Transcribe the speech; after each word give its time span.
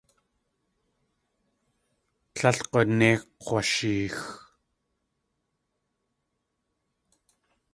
Tlél 2.33 2.57
g̲unéi 2.69 3.13
kg̲washeex. 3.43 4.17